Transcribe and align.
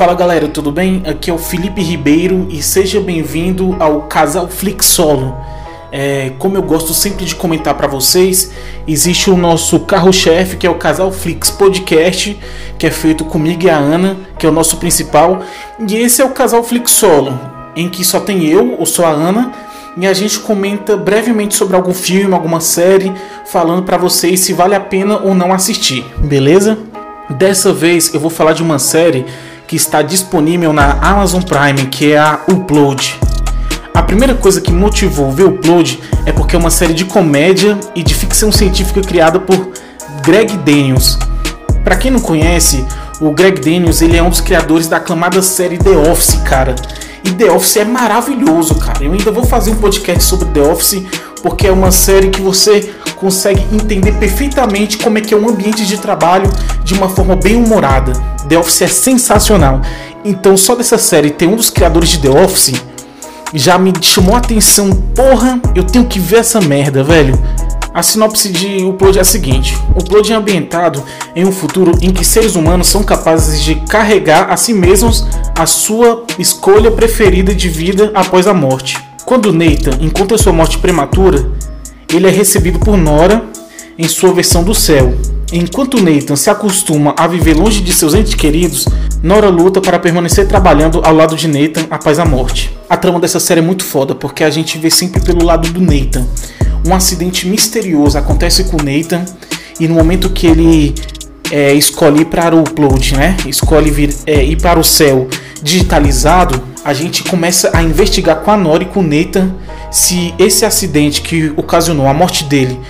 Fala 0.00 0.14
galera, 0.14 0.48
tudo 0.48 0.72
bem? 0.72 1.02
Aqui 1.04 1.30
é 1.30 1.34
o 1.34 1.36
Felipe 1.36 1.82
Ribeiro 1.82 2.48
e 2.48 2.62
seja 2.62 2.98
bem-vindo 2.98 3.76
ao 3.78 4.04
Casal 4.04 4.48
Flix 4.48 4.86
Solo. 4.86 5.36
É, 5.92 6.32
como 6.38 6.56
eu 6.56 6.62
gosto 6.62 6.94
sempre 6.94 7.26
de 7.26 7.34
comentar 7.34 7.74
para 7.74 7.86
vocês, 7.86 8.50
existe 8.88 9.28
o 9.28 9.36
nosso 9.36 9.80
carro-chefe 9.80 10.56
que 10.56 10.66
é 10.66 10.70
o 10.70 10.76
Casal 10.76 11.12
Flix 11.12 11.50
Podcast, 11.50 12.34
que 12.78 12.86
é 12.86 12.90
feito 12.90 13.26
comigo 13.26 13.64
e 13.64 13.68
a 13.68 13.76
Ana, 13.76 14.16
que 14.38 14.46
é 14.46 14.48
o 14.48 14.52
nosso 14.52 14.78
principal, 14.78 15.42
e 15.86 15.94
esse 15.94 16.22
é 16.22 16.24
o 16.24 16.30
Casal 16.30 16.64
Flix 16.64 16.92
Solo, 16.92 17.38
em 17.76 17.86
que 17.86 18.02
só 18.02 18.20
tem 18.20 18.46
eu, 18.46 18.76
ou 18.78 18.86
só 18.86 19.04
a 19.04 19.10
Ana, 19.10 19.52
e 19.98 20.06
a 20.06 20.14
gente 20.14 20.38
comenta 20.38 20.96
brevemente 20.96 21.54
sobre 21.54 21.76
algum 21.76 21.92
filme, 21.92 22.32
alguma 22.32 22.60
série, 22.60 23.12
falando 23.44 23.82
para 23.82 23.98
vocês 23.98 24.40
se 24.40 24.54
vale 24.54 24.74
a 24.74 24.80
pena 24.80 25.18
ou 25.18 25.34
não 25.34 25.52
assistir, 25.52 26.02
beleza? 26.20 26.78
Dessa 27.28 27.70
vez 27.70 28.14
eu 28.14 28.18
vou 28.18 28.30
falar 28.30 28.54
de 28.54 28.62
uma 28.62 28.78
série 28.78 29.26
que 29.70 29.76
está 29.76 30.02
disponível 30.02 30.72
na 30.72 30.94
Amazon 30.94 31.40
Prime, 31.42 31.86
que 31.86 32.10
é 32.10 32.18
a 32.18 32.40
Upload. 32.50 33.16
A 33.94 34.02
primeira 34.02 34.34
coisa 34.34 34.60
que 34.60 34.72
motivou 34.72 35.30
ver 35.30 35.44
Upload 35.44 36.00
é 36.26 36.32
porque 36.32 36.56
é 36.56 36.58
uma 36.58 36.72
série 36.72 36.92
de 36.92 37.04
comédia 37.04 37.78
e 37.94 38.02
de 38.02 38.12
ficção 38.12 38.50
científica 38.50 39.00
criada 39.00 39.38
por 39.38 39.70
Greg 40.24 40.56
Daniels. 40.56 41.16
Para 41.84 41.94
quem 41.94 42.10
não 42.10 42.18
conhece, 42.18 42.84
o 43.20 43.30
Greg 43.30 43.60
Daniels 43.60 44.02
ele 44.02 44.16
é 44.16 44.22
um 44.24 44.28
dos 44.28 44.40
criadores 44.40 44.88
da 44.88 44.96
aclamada 44.96 45.40
série 45.40 45.78
The 45.78 45.90
Office, 46.10 46.34
cara. 46.44 46.74
E 47.30 47.32
The 47.32 47.52
Office 47.52 47.76
é 47.76 47.84
maravilhoso, 47.84 48.74
cara. 48.74 49.04
Eu 49.04 49.12
ainda 49.12 49.30
vou 49.30 49.44
fazer 49.44 49.70
um 49.70 49.76
podcast 49.76 50.24
sobre 50.24 50.46
The 50.46 50.62
Office 50.62 51.04
porque 51.40 51.68
é 51.68 51.70
uma 51.70 51.92
série 51.92 52.28
que 52.28 52.40
você 52.40 52.92
consegue 53.14 53.64
entender 53.72 54.12
perfeitamente 54.18 54.98
como 54.98 55.16
é 55.16 55.20
que 55.20 55.32
é 55.32 55.36
um 55.36 55.48
ambiente 55.48 55.86
de 55.86 55.96
trabalho 55.96 56.50
de 56.82 56.92
uma 56.92 57.08
forma 57.08 57.36
bem 57.36 57.54
humorada. 57.54 58.12
The 58.48 58.58
Office 58.58 58.82
é 58.82 58.88
sensacional. 58.88 59.80
Então, 60.24 60.56
só 60.56 60.74
dessa 60.74 60.98
série 60.98 61.30
ter 61.30 61.46
um 61.46 61.54
dos 61.54 61.70
criadores 61.70 62.08
de 62.08 62.18
The 62.18 62.30
Office 62.30 62.82
já 63.54 63.78
me 63.78 63.92
chamou 64.00 64.34
a 64.34 64.38
atenção. 64.38 64.90
Porra, 65.14 65.60
eu 65.72 65.84
tenho 65.84 66.06
que 66.06 66.18
ver 66.18 66.38
essa 66.38 66.60
merda, 66.60 67.04
velho. 67.04 67.38
A 67.92 68.04
sinopse 68.04 68.48
de 68.50 68.84
Upload 68.84 69.18
é 69.18 69.20
a 69.20 69.24
seguinte: 69.24 69.76
Upload 69.96 70.32
é 70.32 70.36
ambientado 70.36 71.02
em 71.34 71.44
um 71.44 71.50
futuro 71.50 71.98
em 72.00 72.12
que 72.12 72.24
seres 72.24 72.54
humanos 72.54 72.86
são 72.86 73.02
capazes 73.02 73.60
de 73.62 73.74
carregar 73.74 74.50
a 74.50 74.56
si 74.56 74.72
mesmos 74.72 75.26
a 75.58 75.66
sua 75.66 76.24
escolha 76.38 76.90
preferida 76.90 77.54
de 77.54 77.68
vida 77.68 78.12
após 78.14 78.46
a 78.46 78.54
morte. 78.54 78.96
Quando 79.24 79.52
Nathan 79.52 79.98
encontra 80.00 80.38
sua 80.38 80.52
morte 80.52 80.78
prematura, 80.78 81.50
ele 82.12 82.26
é 82.26 82.30
recebido 82.30 82.78
por 82.78 82.96
Nora 82.96 83.44
em 83.98 84.06
sua 84.06 84.32
versão 84.32 84.62
do 84.62 84.74
céu. 84.74 85.12
Enquanto 85.52 86.00
Nathan 86.00 86.36
se 86.36 86.48
acostuma 86.48 87.12
a 87.18 87.26
viver 87.26 87.54
longe 87.54 87.80
de 87.80 87.92
seus 87.92 88.14
entes 88.14 88.34
queridos, 88.34 88.86
Nora 89.20 89.48
luta 89.48 89.80
para 89.80 89.98
permanecer 89.98 90.46
trabalhando 90.46 91.02
ao 91.04 91.14
lado 91.14 91.34
de 91.34 91.48
Nathan 91.48 91.86
após 91.90 92.20
a 92.20 92.24
morte. 92.24 92.74
A 92.88 92.96
trama 92.96 93.18
dessa 93.18 93.40
série 93.40 93.60
é 93.60 93.62
muito 93.62 93.84
foda 93.84 94.14
porque 94.14 94.44
a 94.44 94.50
gente 94.50 94.78
vê 94.78 94.90
sempre 94.90 95.20
pelo 95.20 95.44
lado 95.44 95.68
do 95.70 95.80
Nathan. 95.80 96.26
Um 96.86 96.94
acidente 96.94 97.46
misterioso 97.46 98.16
acontece 98.16 98.64
com 98.64 98.76
Nathan 98.76 99.24
e 99.78 99.86
no 99.86 99.94
momento 99.94 100.30
que 100.30 100.46
ele 100.46 100.94
é, 101.50 101.72
escolhe 101.72 102.22
ir 102.22 102.26
para 102.26 102.54
o 102.54 102.60
upload, 102.60 103.16
né? 103.16 103.36
Escolhe 103.46 103.90
vir, 103.90 104.14
é, 104.26 104.44
ir 104.44 104.60
para 104.60 104.78
o 104.78 104.84
céu 104.84 105.28
digitalizado, 105.62 106.62
a 106.84 106.94
gente 106.94 107.22
começa 107.24 107.70
a 107.74 107.82
investigar 107.82 108.36
com 108.36 108.50
a 108.50 108.56
Nora 108.56 108.82
e 108.82 108.86
com 108.86 109.00
o 109.00 109.02
Nathan 109.02 109.54
se 109.90 110.34
esse 110.38 110.64
acidente 110.64 111.20
que 111.20 111.52
ocasionou 111.56 112.06
a 112.06 112.14
morte 112.14 112.44
dele 112.44 112.80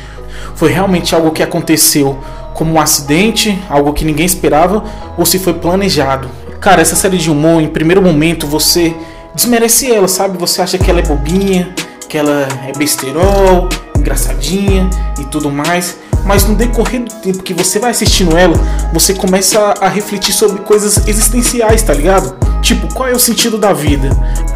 foi 0.55 0.71
realmente 0.71 1.15
algo 1.15 1.31
que 1.31 1.43
aconteceu 1.43 2.19
como 2.55 2.75
um 2.75 2.81
acidente, 2.81 3.59
algo 3.69 3.93
que 3.95 4.05
ninguém 4.05 4.27
esperava, 4.27 4.85
ou 5.17 5.25
se 5.25 5.39
foi 5.39 5.55
planejado. 5.55 6.29
Cara, 6.61 6.83
essa 6.83 6.95
série 6.95 7.17
de 7.17 7.31
humor, 7.31 7.63
em 7.63 7.69
primeiro 7.69 8.03
momento, 8.03 8.47
você 8.47 8.95
desmerece 9.35 9.91
ela, 9.91 10.07
sabe? 10.07 10.37
Você 10.37 10.61
acha 10.61 10.77
que 10.77 10.91
ela 10.91 11.01
é 11.01 11.03
bobinha, 11.03 11.75
que 12.11 12.19
ela 12.19 12.49
é 12.67 12.77
besterol, 12.77 13.69
engraçadinha 13.97 14.91
e 15.19 15.25
tudo 15.27 15.49
mais. 15.49 15.97
Mas 16.25 16.45
no 16.45 16.57
decorrer 16.57 17.05
do 17.05 17.15
tempo 17.15 17.43
que 17.43 17.55
você 17.55 17.79
vai 17.79 17.93
assistindo 17.93 18.37
ela, 18.37 18.57
você 18.93 19.15
começa 19.15 19.75
a 19.81 19.89
refletir 19.89 20.35
sobre 20.35 20.61
coisas 20.63 21.07
existenciais, 21.07 21.83
tá 21.83 21.95
ligado? 21.95 22.37
Tipo, 22.61 22.93
qual 22.93 23.09
é 23.09 23.13
o 23.13 23.19
sentido 23.19 23.57
da 23.57 23.73
vida? 23.73 24.11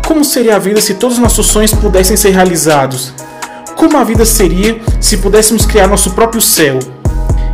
Como 0.04 0.24
seria 0.24 0.56
a 0.56 0.58
vida 0.58 0.80
se 0.80 0.94
todos 0.94 1.16
os 1.16 1.22
nossos 1.22 1.46
sonhos 1.46 1.72
pudessem 1.72 2.16
ser 2.16 2.30
realizados? 2.30 3.14
Como 3.76 3.96
a 3.96 4.04
vida 4.04 4.24
seria 4.24 4.80
se 5.00 5.18
pudéssemos 5.18 5.64
criar 5.64 5.86
nosso 5.86 6.10
próprio 6.10 6.42
céu? 6.42 6.80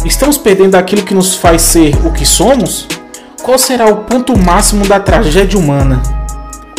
Estamos 0.04 0.38
perdendo 0.38 0.76
aquilo 0.76 1.02
que 1.02 1.14
nos 1.14 1.36
faz 1.36 1.60
ser 1.60 1.94
o 2.06 2.10
que 2.10 2.24
somos? 2.24 2.88
Qual 3.42 3.58
será 3.58 3.86
o 3.86 3.98
ponto 4.04 4.36
máximo 4.36 4.86
da 4.88 4.98
tragédia 4.98 5.58
humana? 5.58 6.02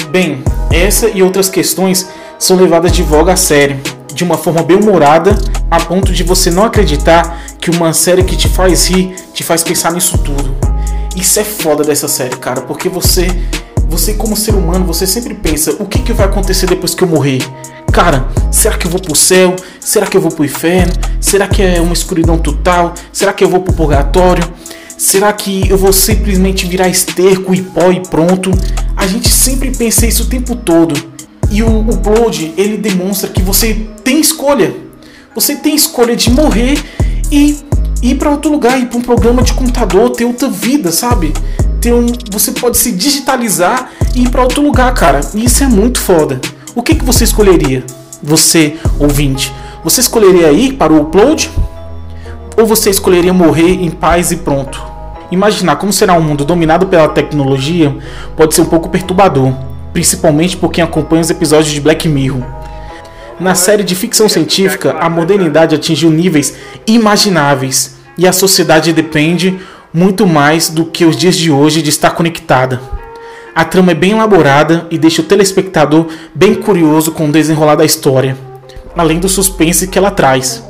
Bem, 0.09 0.43
essa 0.71 1.07
e 1.07 1.23
outras 1.23 1.47
questões 1.47 2.09
são 2.41 2.57
levadas 2.57 2.91
de 2.91 3.03
voga 3.03 3.33
a 3.33 3.35
sério, 3.35 3.79
de 4.11 4.23
uma 4.23 4.35
forma 4.35 4.63
bem 4.63 4.75
humorada, 4.75 5.37
a 5.69 5.79
ponto 5.79 6.11
de 6.11 6.23
você 6.23 6.49
não 6.49 6.65
acreditar 6.65 7.39
que 7.59 7.69
uma 7.69 7.93
série 7.93 8.23
que 8.23 8.35
te 8.35 8.49
faz 8.49 8.87
rir 8.89 9.13
te 9.31 9.43
faz 9.43 9.63
pensar 9.63 9.91
nisso 9.91 10.17
tudo. 10.17 10.51
Isso 11.15 11.39
é 11.39 11.43
foda 11.43 11.83
dessa 11.83 12.07
série, 12.07 12.35
cara, 12.37 12.61
porque 12.61 12.89
você, 12.89 13.27
você 13.87 14.15
como 14.15 14.35
ser 14.35 14.55
humano, 14.55 14.87
você 14.87 15.05
sempre 15.05 15.35
pensa, 15.35 15.75
o 15.77 15.85
que, 15.85 15.99
que 15.99 16.13
vai 16.13 16.25
acontecer 16.25 16.65
depois 16.65 16.95
que 16.95 17.03
eu 17.03 17.07
morrer? 17.07 17.43
Cara, 17.93 18.27
será 18.49 18.75
que 18.75 18.87
eu 18.87 18.91
vou 18.91 18.99
pro 18.99 19.15
céu? 19.15 19.55
Será 19.79 20.07
que 20.07 20.17
eu 20.17 20.21
vou 20.21 20.31
pro 20.31 20.43
inferno? 20.43 20.93
Será 21.19 21.47
que 21.47 21.61
é 21.61 21.79
uma 21.79 21.93
escuridão 21.93 22.39
total? 22.39 22.95
Será 23.13 23.33
que 23.33 23.43
eu 23.43 23.49
vou 23.49 23.59
pro 23.59 23.71
purgatório? 23.71 24.43
Será 24.97 25.31
que 25.31 25.69
eu 25.69 25.77
vou 25.77 25.93
simplesmente 25.93 26.65
virar 26.65 26.89
esterco 26.89 27.53
e 27.53 27.61
pó 27.61 27.91
e 27.91 27.99
pronto? 27.99 28.49
A 28.97 29.05
gente 29.05 29.29
sempre 29.29 29.69
pensa 29.69 30.07
isso 30.07 30.23
o 30.23 30.25
tempo 30.25 30.55
todo. 30.55 31.10
E 31.51 31.61
o 31.61 31.81
upload, 31.81 32.53
ele 32.57 32.77
demonstra 32.77 33.29
que 33.29 33.41
você 33.41 33.85
tem 34.05 34.21
escolha. 34.21 34.73
Você 35.35 35.55
tem 35.55 35.75
escolha 35.75 36.15
de 36.15 36.31
morrer 36.31 36.81
e 37.29 37.57
ir 38.01 38.15
para 38.15 38.29
outro 38.29 38.49
lugar, 38.49 38.79
ir 38.79 38.87
para 38.87 38.97
um 38.97 39.01
programa 39.01 39.43
de 39.43 39.53
computador, 39.53 40.09
ter 40.11 40.23
outra 40.23 40.49
vida, 40.49 40.91
sabe? 40.91 41.33
Ter 41.81 41.93
um, 41.93 42.05
você 42.31 42.53
pode 42.53 42.77
se 42.77 42.93
digitalizar 42.93 43.91
e 44.15 44.23
ir 44.23 44.29
para 44.29 44.43
outro 44.43 44.63
lugar, 44.63 44.93
cara. 44.93 45.19
E 45.35 45.43
isso 45.43 45.61
é 45.63 45.67
muito 45.67 45.99
foda. 45.99 46.39
O 46.73 46.81
que, 46.81 46.95
que 46.95 47.03
você 47.03 47.25
escolheria? 47.25 47.83
Você, 48.23 48.77
ouvinte, 48.97 49.53
você 49.83 49.99
escolheria 49.99 50.51
ir 50.53 50.73
para 50.73 50.93
o 50.93 51.01
upload? 51.01 51.51
Ou 52.57 52.65
você 52.65 52.89
escolheria 52.89 53.33
morrer 53.33 53.71
em 53.83 53.89
paz 53.89 54.31
e 54.31 54.37
pronto? 54.37 54.81
Imaginar 55.31 55.77
como 55.77 55.91
será 55.91 56.13
um 56.13 56.21
mundo 56.21 56.45
dominado 56.45 56.87
pela 56.87 57.09
tecnologia 57.09 57.95
pode 58.35 58.53
ser 58.53 58.61
um 58.61 58.65
pouco 58.65 58.89
perturbador, 58.89 59.53
principalmente 59.93 60.57
por 60.57 60.71
quem 60.71 60.83
acompanha 60.83 61.21
os 61.21 61.29
episódios 61.29 61.71
de 61.73 61.81
Black 61.81 62.07
Mirror. 62.07 62.43
Na 63.39 63.55
série 63.55 63.83
de 63.83 63.95
ficção 63.95 64.29
científica, 64.29 64.95
a 64.99 65.09
modernidade 65.09 65.75
atingiu 65.75 66.11
níveis 66.11 66.55
imagináveis 66.85 67.95
e 68.17 68.27
a 68.27 68.31
sociedade 68.31 68.93
depende 68.93 69.57
muito 69.93 70.27
mais 70.27 70.69
do 70.69 70.85
que 70.85 71.05
os 71.05 71.17
dias 71.17 71.35
de 71.35 71.51
hoje 71.51 71.81
de 71.81 71.89
estar 71.89 72.11
conectada. 72.11 72.79
A 73.53 73.65
trama 73.65 73.91
é 73.91 73.95
bem 73.95 74.11
elaborada 74.11 74.87
e 74.89 74.97
deixa 74.97 75.21
o 75.21 75.25
telespectador 75.25 76.07
bem 76.33 76.55
curioso 76.55 77.11
com 77.11 77.27
o 77.27 77.31
desenrolar 77.31 77.75
da 77.75 77.83
história, 77.83 78.37
além 78.95 79.19
do 79.19 79.27
suspense 79.27 79.87
que 79.87 79.97
ela 79.97 80.11
traz. 80.11 80.63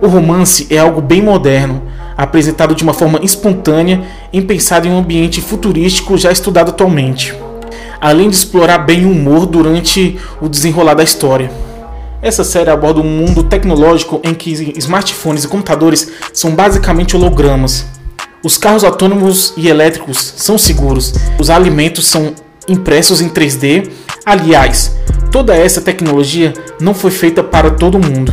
O 0.00 0.08
romance 0.08 0.66
é 0.70 0.78
algo 0.78 1.00
bem 1.00 1.22
moderno, 1.22 1.82
apresentado 2.16 2.74
de 2.74 2.82
uma 2.82 2.94
forma 2.94 3.20
espontânea 3.22 4.02
e 4.32 4.40
pensado 4.40 4.88
em 4.88 4.90
um 4.90 4.98
ambiente 4.98 5.40
futurístico 5.40 6.16
já 6.16 6.32
estudado 6.32 6.70
atualmente, 6.70 7.34
além 8.00 8.30
de 8.30 8.36
explorar 8.36 8.78
bem 8.78 9.04
o 9.04 9.10
humor 9.10 9.46
durante 9.46 10.18
o 10.40 10.48
desenrolar 10.48 10.94
da 10.94 11.02
história. 11.02 11.50
Essa 12.20 12.42
série 12.42 12.70
aborda 12.70 13.00
um 13.00 13.04
mundo 13.04 13.44
tecnológico 13.44 14.20
em 14.24 14.34
que 14.34 14.72
smartphones 14.76 15.44
e 15.44 15.48
computadores 15.48 16.10
são 16.32 16.54
basicamente 16.54 17.16
hologramas, 17.16 17.86
os 18.42 18.56
carros 18.56 18.84
autônomos 18.84 19.52
e 19.56 19.68
elétricos 19.68 20.34
são 20.36 20.56
seguros. 20.56 21.12
Os 21.40 21.50
alimentos 21.50 22.06
são 22.06 22.32
impressos 22.68 23.20
em 23.20 23.28
3D. 23.28 23.90
Aliás, 24.24 24.92
toda 25.32 25.56
essa 25.56 25.80
tecnologia 25.80 26.54
não 26.80 26.94
foi 26.94 27.10
feita 27.10 27.42
para 27.42 27.72
todo 27.72 27.98
mundo. 27.98 28.32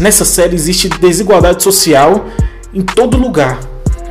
Nessa 0.00 0.24
série 0.24 0.56
existe 0.56 0.88
desigualdade 0.88 1.62
social 1.62 2.26
em 2.74 2.82
todo 2.82 3.16
lugar. 3.16 3.60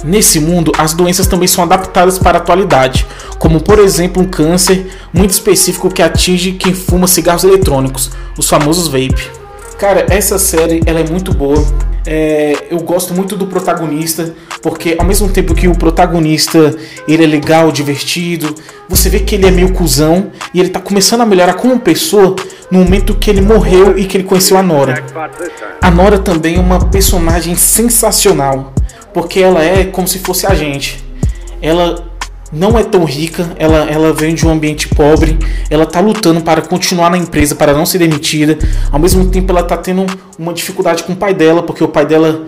Nesse 0.04 0.40
mundo, 0.40 0.72
as 0.78 0.94
doenças 0.94 1.28
também 1.28 1.48
são 1.48 1.64
adaptadas 1.64 2.18
para 2.18 2.38
a 2.38 2.42
atualidade, 2.42 3.06
como 3.38 3.62
por 3.62 3.80
exemplo 3.80 4.24
um 4.24 4.28
câncer 4.28 4.88
muito 5.14 5.32
específico 5.32 5.90
que 5.90 6.02
atinge 6.02 6.54
quem 6.54 6.74
fuma 6.74 7.08
cigarros 7.08 7.44
eletrônicos, 7.44 8.12
os 8.38 8.48
famosos 8.50 8.88
vape. 8.88 9.30
Cara, 9.78 10.06
essa 10.10 10.38
série 10.38 10.82
ela 10.86 11.00
é 11.00 11.10
muito 11.10 11.34
boa. 11.34 11.66
É, 12.06 12.68
eu 12.72 12.80
gosto 12.80 13.14
muito 13.14 13.36
do 13.36 13.46
protagonista, 13.46 14.34
porque 14.62 14.96
ao 14.98 15.06
mesmo 15.06 15.30
tempo 15.30 15.54
que 15.54 15.68
o 15.68 15.78
protagonista 15.78 16.76
ele 17.08 17.24
é 17.24 17.28
legal, 17.28 17.72
divertido, 17.72 18.56
você 18.88 19.10
vê 19.10 19.20
que 19.20 19.36
ele 19.36 19.46
é 19.46 19.52
meio 19.52 19.72
cuzão 19.74 20.32
e 20.54 20.60
ele 20.60 20.70
tá 20.70 20.80
começando 20.80 21.22
a 21.22 21.26
melhorar 21.26 21.54
como 21.54 21.80
pessoa 21.80 22.36
no 22.72 22.80
momento 22.80 23.16
que 23.16 23.30
ele 23.30 23.42
morreu 23.42 23.98
e 23.98 24.06
que 24.06 24.18
ele 24.18 24.24
conheceu 24.24 24.58
a 24.58 24.64
Nora. 24.64 25.04
A 25.82 25.92
Nora 25.92 26.20
também 26.20 26.56
é 26.56 26.60
uma 26.60 26.86
personagem 26.86 27.56
sensacional, 27.56 28.74
porque 29.14 29.40
ela 29.40 29.64
é 29.64 29.86
como 29.86 30.08
se 30.08 30.20
fosse 30.20 30.46
a 30.46 30.54
gente. 30.54 31.04
Ela 31.62 32.10
não 32.52 32.78
é 32.78 32.84
tão 32.84 33.04
rica, 33.04 33.48
ela, 33.58 33.90
ela 33.90 34.12
vem 34.12 34.34
de 34.34 34.46
um 34.46 34.50
ambiente 34.50 34.88
pobre, 34.88 35.38
ela 35.70 35.86
tá 35.86 36.00
lutando 36.00 36.42
para 36.42 36.62
continuar 36.62 37.12
na 37.12 37.18
empresa, 37.18 37.56
para 37.56 37.74
não 37.74 37.86
ser 37.86 38.00
demitida. 38.00 38.58
Ao 38.92 39.00
mesmo 39.00 39.28
tempo, 39.28 39.52
ela 39.52 39.64
tá 39.64 39.78
tendo 39.78 40.06
uma 40.38 40.54
dificuldade 40.54 41.04
com 41.04 41.14
o 41.14 41.16
pai 41.16 41.34
dela, 41.34 41.62
porque 41.62 41.84
o 41.84 41.88
pai 41.88 42.06
dela 42.06 42.48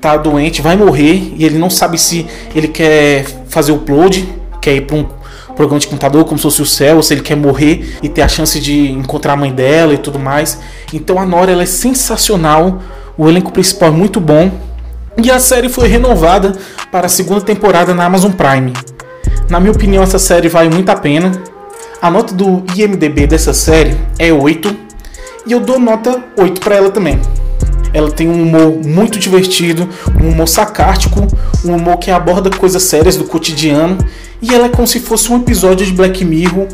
tá 0.00 0.16
doente, 0.16 0.62
vai 0.62 0.76
morrer 0.76 1.34
e 1.36 1.44
ele 1.44 1.58
não 1.58 1.68
sabe 1.68 1.98
se 1.98 2.26
ele 2.54 2.68
quer 2.68 3.24
fazer 3.48 3.72
o 3.72 3.76
upload, 3.76 4.26
quer 4.60 4.76
ir 4.76 4.82
para 4.82 4.96
um 4.96 5.06
programa 5.54 5.80
de 5.80 5.86
computador 5.86 6.24
como 6.24 6.38
se 6.38 6.42
fosse 6.44 6.62
o 6.62 6.66
céu, 6.66 6.96
ou 6.96 7.02
se 7.02 7.12
ele 7.12 7.20
quer 7.20 7.36
morrer 7.36 7.98
e 8.02 8.08
ter 8.08 8.22
a 8.22 8.28
chance 8.28 8.58
de 8.58 8.90
encontrar 8.90 9.34
a 9.34 9.36
mãe 9.36 9.52
dela 9.52 9.92
e 9.92 9.98
tudo 9.98 10.18
mais. 10.18 10.58
Então 10.92 11.18
a 11.18 11.26
Nora 11.26 11.52
ela 11.52 11.62
é 11.62 11.66
sensacional, 11.66 12.80
o 13.18 13.28
elenco 13.28 13.52
principal 13.52 13.90
é 13.90 13.92
muito 13.92 14.18
bom. 14.18 14.50
E 15.16 15.30
a 15.30 15.38
série 15.38 15.68
foi 15.68 15.88
renovada 15.88 16.52
para 16.90 17.06
a 17.06 17.08
segunda 17.08 17.40
temporada 17.42 17.92
na 17.92 18.06
Amazon 18.06 18.32
Prime. 18.32 18.72
Na 19.48 19.60
minha 19.60 19.72
opinião, 19.72 20.02
essa 20.02 20.18
série 20.18 20.48
vale 20.48 20.70
muito 20.70 20.88
a 20.88 20.96
pena. 20.96 21.30
A 22.00 22.10
nota 22.10 22.34
do 22.34 22.64
IMDB 22.74 23.26
dessa 23.26 23.52
série 23.52 23.96
é 24.18 24.32
8 24.32 24.74
e 25.46 25.52
eu 25.52 25.60
dou 25.60 25.78
nota 25.78 26.24
8 26.36 26.60
para 26.60 26.76
ela 26.76 26.90
também. 26.90 27.20
Ela 27.92 28.10
tem 28.10 28.26
um 28.26 28.42
humor 28.42 28.84
muito 28.84 29.18
divertido, 29.18 29.86
um 30.20 30.30
humor 30.30 30.48
sarcástico, 30.48 31.26
um 31.64 31.76
humor 31.76 31.98
que 31.98 32.10
aborda 32.10 32.48
coisas 32.48 32.82
sérias 32.82 33.16
do 33.16 33.24
cotidiano 33.24 33.98
e 34.40 34.54
ela 34.54 34.66
é 34.66 34.68
como 34.70 34.88
se 34.88 34.98
fosse 34.98 35.30
um 35.30 35.36
episódio 35.36 35.84
de 35.84 35.92
Black 35.92 36.24
Mirror, 36.24 36.68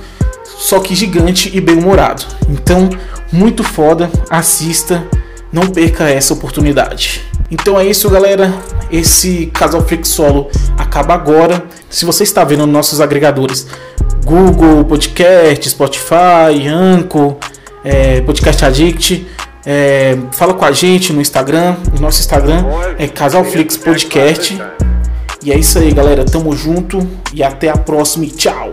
só 0.44 0.78
que 0.78 0.94
gigante 0.94 1.50
e 1.52 1.60
bem-humorado. 1.60 2.24
Então, 2.48 2.88
muito 3.32 3.64
foda, 3.64 4.08
assista, 4.30 5.04
não 5.52 5.66
perca 5.66 6.08
essa 6.08 6.32
oportunidade. 6.32 7.27
Então 7.50 7.78
é 7.78 7.86
isso, 7.86 8.08
galera. 8.10 8.52
Esse 8.90 9.46
Casal 9.46 9.82
Freak 9.82 10.06
Solo 10.06 10.50
acaba 10.76 11.14
agora. 11.14 11.64
Se 11.88 12.04
você 12.04 12.22
está 12.22 12.44
vendo 12.44 12.66
nos 12.66 12.72
nossos 12.72 13.00
agregadores 13.00 13.66
Google 14.24 14.84
Podcast, 14.84 15.68
Spotify, 15.70 16.68
Anchor, 16.68 17.36
é, 17.82 18.20
Podcast 18.20 18.64
Addict, 18.64 19.26
é, 19.64 20.16
fala 20.32 20.54
com 20.54 20.64
a 20.64 20.72
gente 20.72 21.12
no 21.12 21.20
Instagram. 21.20 21.76
O 21.96 22.00
nosso 22.00 22.20
Instagram 22.20 22.64
é 22.98 23.06
Casalflix 23.06 23.76
Podcast. 23.76 24.60
E 25.42 25.52
é 25.52 25.58
isso 25.58 25.78
aí, 25.78 25.92
galera. 25.92 26.24
Tamo 26.24 26.54
junto 26.54 27.06
e 27.32 27.42
até 27.42 27.68
a 27.70 27.76
próxima. 27.76 28.24
E 28.24 28.30
tchau. 28.30 28.70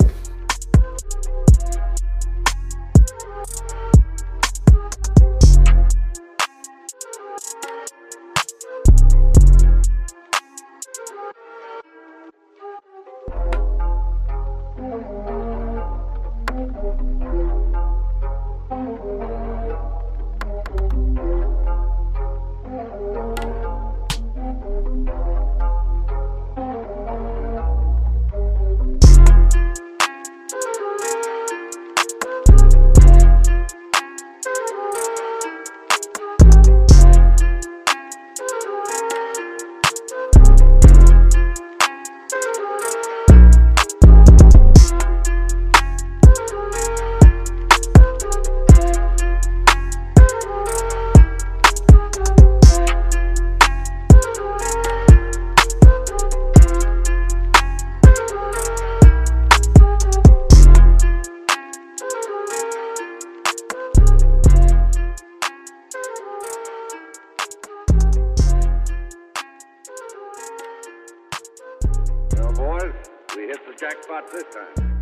This 74.32 74.44
time. 74.54 74.95